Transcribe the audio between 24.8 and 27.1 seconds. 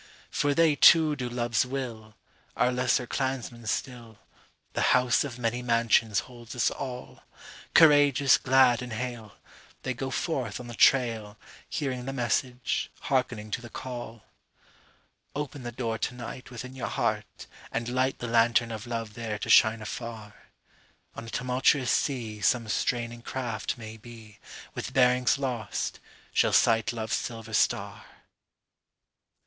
bearings lost, shall sight